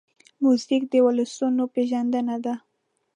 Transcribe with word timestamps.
موزیک 0.43 0.83
د 0.91 0.93
ولسونو 1.05 1.63
پېژندنه 1.73 2.35
ده. 2.45 2.53